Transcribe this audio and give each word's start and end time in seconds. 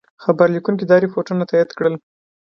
خبرلیکونکي 0.23 0.83
دا 0.89 0.95
رپوټونه 1.03 1.43
تایید 1.49 1.69
کړل. 1.77 1.95